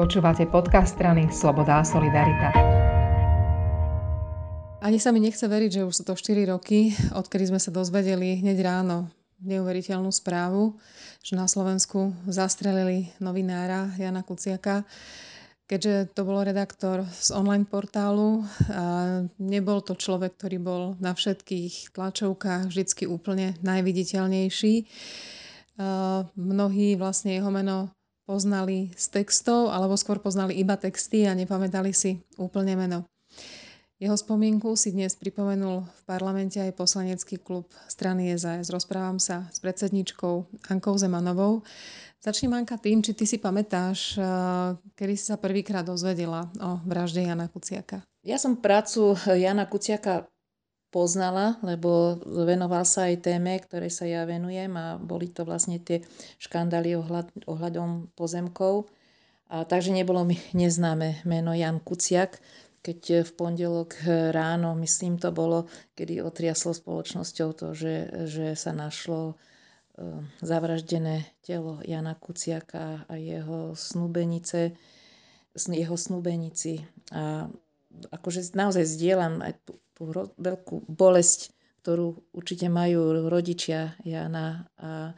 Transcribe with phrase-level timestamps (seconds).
[0.00, 2.56] Počúvate podcast strany Sloboda a Solidarita.
[4.80, 8.40] Ani sa mi nechce veriť, že už sú to 4 roky, odkedy sme sa dozvedeli
[8.40, 9.12] hneď ráno
[9.44, 10.80] neuveriteľnú správu,
[11.20, 14.88] že na Slovensku zastrelili novinára Jana Kuciaka.
[15.68, 18.48] Keďže to bol redaktor z online portálu,
[19.36, 24.74] nebol to človek, ktorý bol na všetkých tlačovkách vždycky úplne najviditeľnejší.
[26.40, 27.92] Mnohí vlastne jeho meno
[28.24, 33.06] poznali z textov, alebo skôr poznali iba texty a nepamätali si úplne meno.
[34.00, 38.72] Jeho spomienku si dnes pripomenul v parlamente aj poslanecký klub strany SAS.
[38.72, 41.60] Rozprávam sa s predsedničkou Ankou Zemanovou.
[42.24, 44.24] Začnem Anka tým, či ty si pamätáš, eh,
[44.96, 48.00] kedy si sa prvýkrát dozvedela o vražde Jana Kuciaka.
[48.24, 50.24] Ja som prácu Jana Kuciaka
[50.90, 56.02] poznala, lebo venoval sa aj téme, ktorej sa ja venujem a boli to vlastne tie
[56.42, 58.90] škandály ohľad, ohľadom pozemkov.
[59.50, 62.42] A, takže nebolo mi neznáme meno Jan Kuciak,
[62.80, 64.00] keď v pondelok
[64.32, 69.36] ráno, myslím to bolo, kedy otriaslo spoločnosťou to, že, že sa našlo
[70.00, 74.72] e, zavraždené telo Jana Kuciaka a jeho snúbenice,
[75.52, 76.80] jeho snúbenici.
[77.12, 77.52] A
[78.10, 80.02] akože naozaj zdieľam aj tú, tú
[80.38, 81.52] veľkú bolesť,
[81.82, 85.12] ktorú určite majú rodičia Jana a,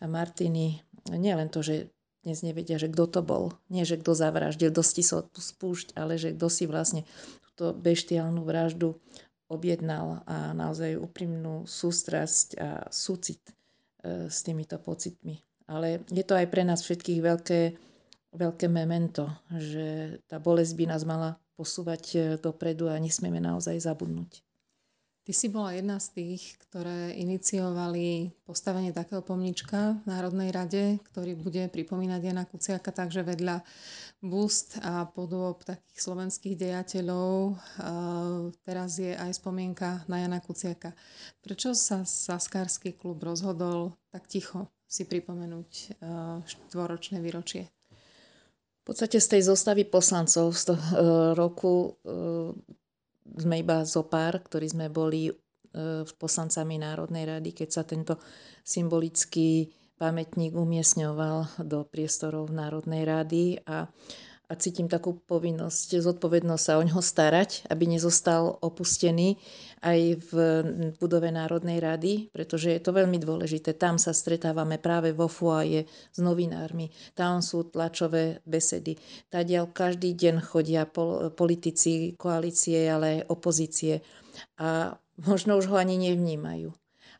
[0.00, 0.80] a Martiny.
[1.12, 1.92] Nie len to, že
[2.26, 3.54] dnes nevedia, že kto to bol.
[3.70, 7.06] Nie, že kto zavraždil, kto stisol tú spúšť, ale že kto si vlastne
[7.46, 8.98] túto beštiálnu vraždu
[9.46, 15.38] objednal a naozaj úprimnú sústrasť a súcit e, s týmito pocitmi.
[15.70, 17.60] Ale je to aj pre nás všetkých veľké,
[18.34, 24.46] veľké memento, že tá bolesť by nás mala posúvať e, dopredu a nesmieme naozaj zabudnúť.
[25.26, 31.34] Ty si bola jedna z tých, ktoré iniciovali postavenie takého pomnička v Národnej rade, ktorý
[31.34, 33.58] bude pripomínať Jana Kuciaka, takže vedľa
[34.22, 37.58] búst a podôb takých slovenských dejateľov
[38.62, 40.94] teraz je aj spomienka na Jana Kuciaka.
[41.42, 45.98] Prečo sa Saskársky klub rozhodol tak ticho si pripomenúť
[46.46, 47.66] štvoročné výročie?
[48.86, 50.94] V podstate z tej zostavy poslancov z toho e,
[51.34, 52.14] roku e,
[53.34, 55.34] sme iba zo pár, ktorí sme boli e,
[56.06, 58.22] poslancami Národnej rady, keď sa tento
[58.62, 63.58] symbolický pamätník umiestňoval do priestorov Národnej rady.
[63.66, 63.90] A
[64.46, 69.42] a cítim takú povinnosť, zodpovednosť sa o ňoho starať, aby nezostal opustený
[69.82, 70.32] aj v
[71.02, 73.74] budove Národnej rady, pretože je to veľmi dôležité.
[73.74, 78.94] Tam sa stretávame práve vo FUAje s novinármi, tam sú tlačové besedy.
[79.26, 80.86] Tadiaľ každý deň chodia
[81.34, 83.98] politici, koalície, ale aj opozície
[84.62, 84.94] a
[85.26, 86.70] možno už ho ani nevnímajú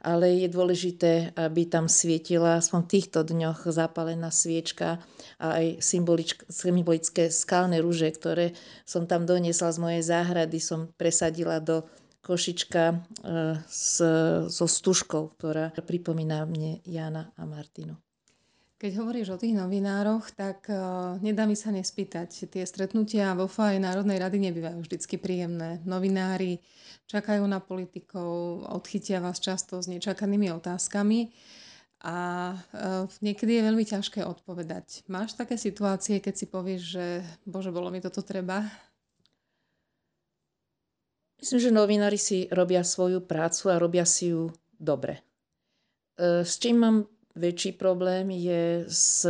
[0.06, 5.02] ale je dôležité, aby tam svietila aspoň v týchto dňoch zapálená sviečka
[5.42, 5.82] a aj
[6.46, 8.54] symbolické skalné rúže, ktoré
[8.86, 11.82] som tam doniesla z mojej záhrady, som presadila do
[12.22, 12.96] košička e,
[14.46, 18.05] so stužkou, ktorá pripomína mne Jana a Martinu.
[18.76, 22.52] Keď hovoríš o tých novinároch, tak uh, nedá mi sa nespýtať.
[22.52, 25.80] Tie stretnutia vo FAE Národnej rady nebývajú vždycky príjemné.
[25.88, 26.60] Novinári
[27.08, 31.32] čakajú na politikov, odchytia vás často s nečakanými otázkami
[32.04, 32.16] a
[32.52, 35.08] uh, niekedy je veľmi ťažké odpovedať.
[35.08, 37.06] Máš také situácie, keď si povieš, že
[37.48, 38.60] bože, bolo mi toto treba?
[41.40, 45.24] Myslím, že novinári si robia svoju prácu a robia si ju dobre.
[46.20, 49.28] E, s čím mám Väčší problém je s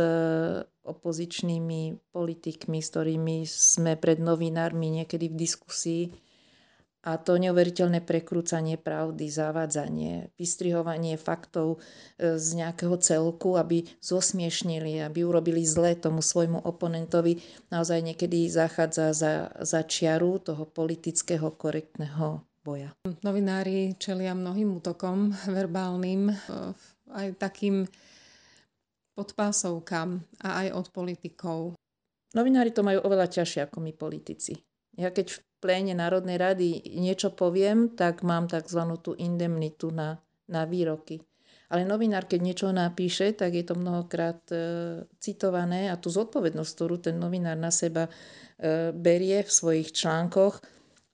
[0.87, 6.03] opozičnými politikmi, s ktorými sme pred novinármi niekedy v diskusii.
[7.07, 11.79] A to neuveriteľné prekrúcanie pravdy, zavádzanie, vystrihovanie faktov
[12.19, 17.39] e, z nejakého celku, aby zosmiešnili, aby urobili zle tomu svojmu oponentovi,
[17.71, 19.31] naozaj niekedy zachádza za,
[19.63, 22.91] za čiaru toho politického korektného boja.
[23.23, 26.35] Novinári čelia mnohým útokom verbálnym, e,
[27.13, 27.87] aj takým
[29.17, 31.59] podpásovkám a aj od politikov.
[32.37, 34.53] Novinári to majú oveľa ťažšie ako my politici.
[34.97, 38.81] Ja keď v pléne Národnej rady niečo poviem, tak mám tzv.
[39.01, 41.21] tú indemnitu na, na výroky.
[41.67, 44.57] Ale novinár, keď niečo napíše, tak je to mnohokrát e,
[45.19, 48.11] citované a tú zodpovednosť, ktorú ten novinár na seba e,
[48.95, 50.63] berie v svojich článkoch,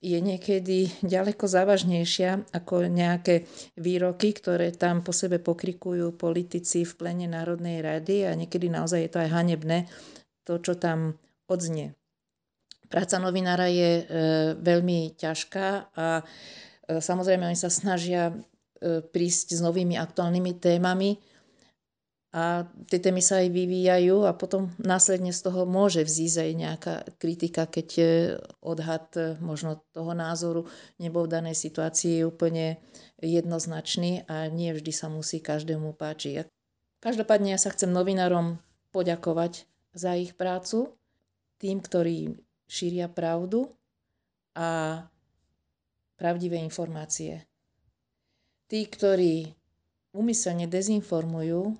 [0.04, 3.48] je niekedy ďaleko závažnejšia ako nejaké
[3.80, 9.10] výroky, ktoré tam po sebe pokrikujú politici v plene Národnej rady a niekedy naozaj je
[9.10, 9.88] to aj hanebné,
[10.44, 11.16] to, čo tam
[11.48, 11.96] odznie.
[12.92, 14.04] Práca novinára je e,
[14.60, 16.22] veľmi ťažká a e,
[17.00, 18.34] samozrejme oni sa snažia e,
[19.00, 21.16] prísť s novými aktuálnymi témami,
[22.34, 26.94] a tie témy sa aj vyvíjajú a potom následne z toho môže vzísť aj nejaká
[27.22, 27.88] kritika, keď
[28.58, 29.06] odhad
[29.38, 30.66] možno toho názoru
[30.98, 32.82] nebol v danej situácii úplne
[33.22, 36.50] jednoznačný a nie vždy sa musí každému páčiť.
[36.98, 38.58] Každopádne ja sa chcem novinárom
[38.90, 40.90] poďakovať za ich prácu,
[41.62, 42.34] tým, ktorí
[42.66, 43.70] šíria pravdu
[44.58, 45.06] a
[46.18, 47.46] pravdivé informácie.
[48.66, 49.54] Tí, ktorí
[50.10, 51.78] umyselne dezinformujú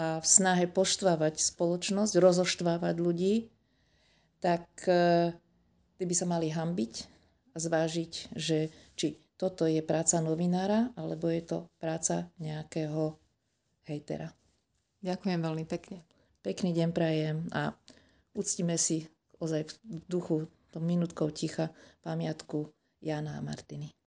[0.00, 3.52] a v snahe poštvávať spoločnosť, rozoštvávať ľudí,
[4.40, 5.36] tak e,
[6.00, 6.94] tí by sa mali hambiť
[7.52, 13.20] a zvážiť, že či toto je práca novinára, alebo je to práca nejakého
[13.84, 14.32] hejtera.
[15.04, 16.00] Ďakujem veľmi pekne.
[16.40, 17.76] Pekný deň prajem a
[18.32, 19.04] uctíme si
[19.36, 19.72] ozaj v
[20.08, 21.68] duchu to minútkou ticha
[22.00, 22.72] pamiatku
[23.04, 23.92] Jana a Martiny.